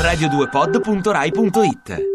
radio2pod.rai.it 0.00 2.08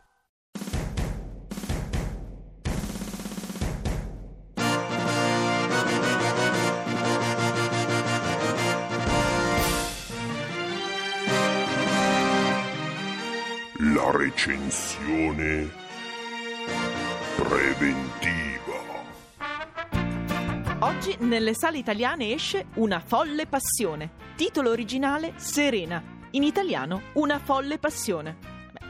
La 13.78 14.12
recensione 14.12 15.70
preventiva. 17.36 18.64
Oggi 20.80 21.16
nelle 21.20 21.54
sale 21.54 21.78
italiane 21.78 22.34
esce 22.34 22.66
Una 22.76 23.00
folle 23.00 23.46
passione. 23.46 24.10
Titolo 24.36 24.72
originale 24.72 25.34
Serena. 25.36 26.02
In 26.36 26.44
italiano 26.44 27.02
Una 27.14 27.40
folle 27.40 27.78
passione. 27.78 28.36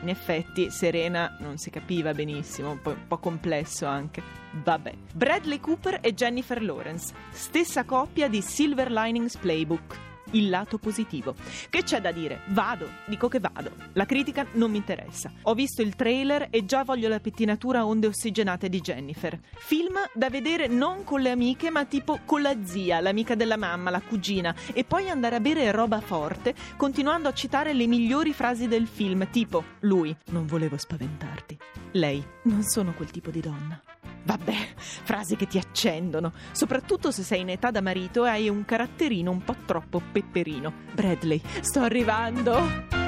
In 0.01 0.09
effetti 0.09 0.71
Serena 0.71 1.37
non 1.39 1.57
si 1.57 1.69
capiva 1.69 2.11
benissimo, 2.11 2.71
un 2.71 2.81
po', 2.81 2.89
un 2.89 3.05
po' 3.07 3.19
complesso 3.19 3.85
anche. 3.85 4.23
Vabbè. 4.63 4.93
Bradley 5.13 5.59
Cooper 5.59 5.99
e 6.01 6.15
Jennifer 6.15 6.59
Lawrence. 6.59 7.13
Stessa 7.29 7.83
coppia 7.83 8.27
di 8.29 8.41
Silver 8.41 8.91
Linings 8.91 9.37
Playbook. 9.37 10.14
Il 10.31 10.49
lato 10.49 10.77
positivo. 10.77 11.35
Che 11.69 11.83
c'è 11.83 12.01
da 12.01 12.11
dire? 12.11 12.41
Vado, 12.47 12.89
dico 13.05 13.27
che 13.27 13.39
vado. 13.39 13.71
La 13.93 14.05
critica 14.05 14.45
non 14.53 14.71
mi 14.71 14.77
interessa. 14.77 15.31
Ho 15.43 15.53
visto 15.53 15.81
il 15.81 15.95
trailer 15.95 16.47
e 16.49 16.65
già 16.65 16.83
voglio 16.83 17.07
la 17.07 17.19
pettinatura 17.19 17.79
a 17.79 17.85
onde 17.85 18.07
ossigenate 18.07 18.69
di 18.69 18.81
Jennifer. 18.81 19.39
Film 19.53 19.95
da 20.13 20.29
vedere 20.29 20.67
non 20.67 21.03
con 21.03 21.21
le 21.21 21.31
amiche, 21.31 21.69
ma 21.69 21.85
tipo 21.85 22.19
con 22.25 22.41
la 22.41 22.55
zia, 22.63 22.99
l'amica 22.99 23.35
della 23.35 23.57
mamma, 23.57 23.89
la 23.89 24.01
cugina, 24.01 24.55
e 24.73 24.83
poi 24.83 25.09
andare 25.09 25.35
a 25.35 25.39
bere 25.39 25.71
roba 25.71 26.01
forte, 26.01 26.55
continuando 26.75 27.29
a 27.29 27.33
citare 27.33 27.73
le 27.73 27.87
migliori 27.87 28.33
frasi 28.33 28.67
del 28.67 28.87
film, 28.87 29.29
tipo 29.29 29.63
lui, 29.81 30.15
non 30.27 30.45
volevo 30.45 30.77
spaventarti. 30.77 31.57
Lei, 31.91 32.23
non 32.43 32.63
sono 32.63 32.93
quel 32.93 33.11
tipo 33.11 33.29
di 33.29 33.39
donna. 33.39 33.81
Vabbè, 34.25 34.73
frasi 34.75 35.35
che 35.35 35.45
ti 35.45 35.59
accendono, 35.59 36.33
soprattutto 36.51 37.11
se 37.11 37.21
sei 37.21 37.41
in 37.41 37.49
età 37.49 37.69
da 37.69 37.81
marito 37.81 38.25
e 38.25 38.29
hai 38.29 38.49
un 38.49 38.65
caratterino 38.65 39.29
un 39.29 39.43
po' 39.43 39.55
troppo 39.65 40.01
pepperino. 40.11 40.73
Bradley, 40.93 41.39
sto 41.61 41.81
arrivando. 41.81 43.03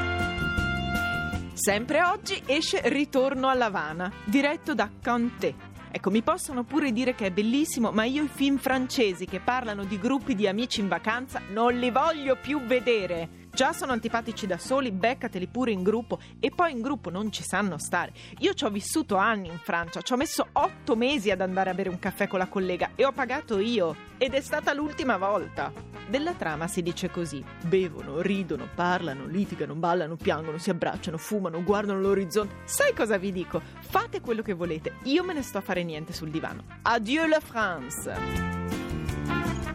Sempre 1.54 2.04
oggi 2.04 2.40
esce 2.46 2.82
Ritorno 2.86 3.48
a 3.48 3.56
Lavana, 3.56 4.12
diretto 4.26 4.76
da 4.76 4.92
Canté. 5.02 5.67
Ecco, 5.90 6.12
mi 6.12 6.22
possono 6.22 6.64
pure 6.64 6.92
dire 6.92 7.16
che 7.16 7.28
è 7.28 7.32
bellissimo, 7.32 7.92
ma 7.92 8.04
io 8.04 8.24
i 8.24 8.30
film 8.32 8.58
francesi 8.58 9.26
che 9.26 9.40
parlano 9.40 9.84
di 9.86 9.98
gruppi 10.00 10.36
di 10.36 10.48
amici 10.48 10.80
in 10.80 10.88
vacanza 10.88 11.42
non 11.50 11.74
li 11.74 11.90
voglio 11.90 12.36
più 12.36 12.62
vedere. 12.66 13.46
Già 13.58 13.74
sono 13.74 13.92
antipatici 13.92 14.46
da 14.46 14.60
soli, 14.60 14.92
beccateli 14.92 15.48
pure 15.48 15.72
in 15.72 15.82
gruppo 15.82 16.20
e 16.40 16.52
poi 16.52 16.74
in 16.74 16.82
gruppo 16.82 17.10
non 17.10 17.32
ci 17.32 17.42
sanno 17.42 17.80
stare. 17.80 18.14
Io 18.40 18.54
ci 18.54 18.66
ho 18.66 18.70
vissuto 18.70 19.16
anni 19.16 19.48
in 19.48 19.58
Francia, 19.58 20.02
ci 20.02 20.14
ho 20.14 20.18
messo 20.18 20.48
otto 20.52 20.96
mesi 20.96 21.32
ad 21.32 21.42
andare 21.42 21.72
a 21.72 21.74
bere 21.74 21.90
un 21.90 21.98
caffè 21.98 22.28
con 22.28 22.38
la 22.38 22.48
collega 22.48 22.92
e 22.94 23.04
ho 23.04 23.12
pagato 23.12 23.58
io. 23.58 23.96
Ed 24.18 24.36
è 24.36 24.42
stata 24.42 24.74
l'ultima 24.74 25.18
volta. 25.18 25.97
Della 26.08 26.34
trama 26.34 26.68
si 26.68 26.82
dice 26.82 27.10
così: 27.10 27.44
bevono, 27.64 28.22
ridono, 28.22 28.68
parlano, 28.74 29.26
litigano, 29.26 29.76
ballano, 29.76 30.16
piangono, 30.16 30.58
si 30.58 30.70
abbracciano, 30.70 31.18
fumano, 31.18 31.64
guardano 31.64 32.00
l'orizzonte. 32.00 32.56
Sai 32.64 32.94
cosa 32.94 33.18
vi 33.18 33.32
dico? 33.32 33.62
Fate 33.80 34.22
quello 34.22 34.42
che 34.42 34.54
volete, 34.54 34.94
io 35.04 35.24
me 35.24 35.34
ne 35.34 35.42
sto 35.42 35.58
a 35.58 35.62
fare 35.62 35.84
niente 35.84 36.14
sul 36.14 36.30
divano. 36.30 36.64
Adieu 36.84 37.26
la 37.28 37.40
France! 37.40 38.16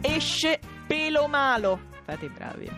Esce 0.00 0.58
pelo 0.86 1.28
malo. 1.28 1.78
Fate 2.04 2.28
bravi. 2.28 2.70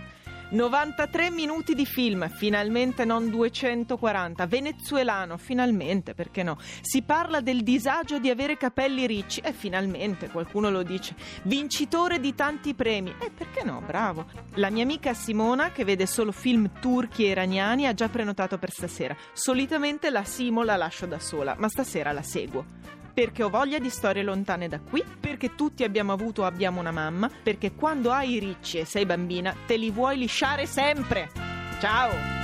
93 0.55 1.31
minuti 1.31 1.75
di 1.75 1.85
film, 1.85 2.29
finalmente 2.29 3.05
non 3.05 3.29
240. 3.29 4.47
Venezuelano, 4.47 5.37
finalmente, 5.37 6.15
perché 6.15 6.45
no? 6.45 6.59
Si 6.81 7.03
parla 7.03 7.41
del 7.41 7.65
disagio 7.65 8.21
di 8.21 8.31
avere 8.31 8.57
capelli 8.57 9.05
ricci, 9.07 9.41
e 9.41 9.53
finalmente 9.53 10.31
qualcuno 10.31 10.71
lo 10.71 10.85
dice. 10.85 11.17
Vincitore 11.43 12.21
di 12.21 12.37
tanti 12.37 12.73
premi, 12.75 13.13
e 13.21 13.31
perché 13.31 13.65
no? 13.65 13.83
Bravo. 13.85 14.27
La 14.55 14.71
mia 14.71 14.85
amica 14.85 15.13
Simona, 15.13 15.73
che 15.73 15.85
vede 15.85 16.07
solo 16.07 16.31
film 16.31 16.71
turchi 16.81 17.25
e 17.25 17.31
iraniani, 17.31 17.89
ha 17.89 17.95
già 17.95 18.09
prenotato 18.09 18.57
per 18.57 18.71
stasera. 18.71 19.17
Solitamente 19.33 20.09
la 20.11 20.23
Simo 20.23 20.63
la 20.63 20.77
lascio 20.77 21.07
da 21.07 21.19
sola, 21.19 21.57
ma 21.59 21.69
stasera 21.69 22.13
la 22.13 22.23
seguo 22.23 23.03
perché 23.15 23.45
ho 23.45 23.49
voglia 23.49 23.79
di 23.79 23.89
storie 23.89 24.25
lontane 24.25 24.69
da 24.69 24.81
qui, 24.81 25.03
perché 25.21 25.55
tutti 25.55 25.85
abbiamo 25.85 26.13
avuto 26.13 26.43
o 26.43 26.47
abbiamo 26.47 26.81
una 26.81 26.91
mamma, 26.91 27.31
perché 27.43 27.73
quando 27.73 28.11
hai 28.11 28.33
i 28.33 28.39
ricci 28.41 28.79
e 28.79 28.85
sei 28.85 29.07
bambina 29.07 29.55
te 29.67 29.77
li 29.77 29.91
vuoi 29.91 30.19
lisciare 30.19 30.67
sempre. 30.67 31.31
Ciao! 31.81 32.44